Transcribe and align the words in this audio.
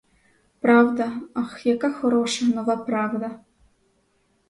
Правда, 0.61 1.07
ах, 1.43 1.55
яка 1.67 1.93
хороша, 2.01 2.45
нова 2.59 2.77
правда! 2.91 3.35